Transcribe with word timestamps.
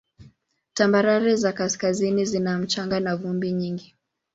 Tambarare 0.73 1.35
za 1.35 1.51
kaskazini 1.53 2.25
zina 2.25 2.57
mchanga 2.59 2.99
na 2.99 3.15
vumbi 3.15 3.51
nyingi. 3.51 3.95